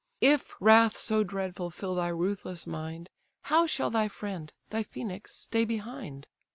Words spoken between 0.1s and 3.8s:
If wrath so dreadful fill thy ruthless mind, How